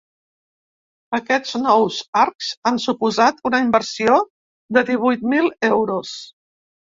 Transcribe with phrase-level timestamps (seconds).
[1.17, 4.17] Aquests nous arcs han suposat una inversió
[4.79, 6.17] de divuit mil euros.